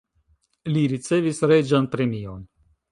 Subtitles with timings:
[0.71, 2.45] Li ricevis reĝan premion.